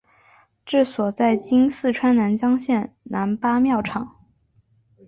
[0.65, 4.15] 治所在今四川南江县南八庙场。